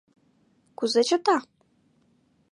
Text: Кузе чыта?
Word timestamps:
Кузе 0.77 1.01
чыта? 1.07 1.37